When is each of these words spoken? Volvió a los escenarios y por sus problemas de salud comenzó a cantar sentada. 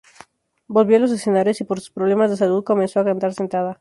Volvió 0.67 0.97
a 0.97 0.99
los 0.99 1.11
escenarios 1.11 1.61
y 1.61 1.63
por 1.63 1.79
sus 1.79 1.91
problemas 1.91 2.31
de 2.31 2.37
salud 2.37 2.63
comenzó 2.63 2.99
a 3.01 3.05
cantar 3.05 3.35
sentada. 3.35 3.69